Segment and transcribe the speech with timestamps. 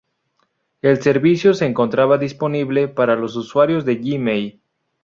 [0.81, 4.59] El servicio se encontraba disponible para los usuarios de Gmail.